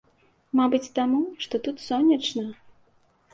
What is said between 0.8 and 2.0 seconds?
таму, што тут